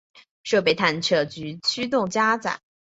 [0.41, 2.59] 设备探测及驱动加载